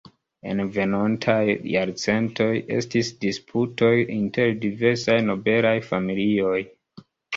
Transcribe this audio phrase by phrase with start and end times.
[0.51, 1.43] En venontaj
[1.73, 6.59] jarcentoj estis disputoj inter diversaj nobelaj familioj.